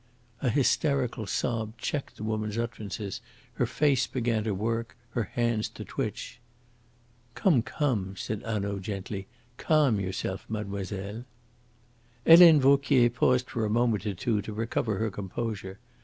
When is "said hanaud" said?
8.17-8.79